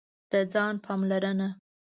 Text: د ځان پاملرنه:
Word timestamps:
د 0.31 0.33
ځان 0.53 0.75
پاملرنه: 0.85 1.47